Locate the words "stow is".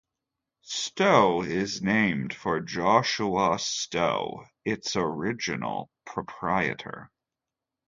0.63-1.83